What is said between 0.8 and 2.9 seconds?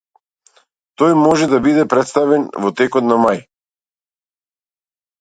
Тој може да биде претставен во